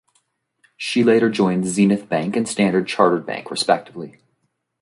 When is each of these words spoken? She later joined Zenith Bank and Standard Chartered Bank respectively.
She 0.77 1.03
later 1.03 1.29
joined 1.29 1.67
Zenith 1.67 2.09
Bank 2.09 2.35
and 2.35 2.47
Standard 2.49 2.87
Chartered 2.87 3.23
Bank 3.27 3.51
respectively. 3.51 4.19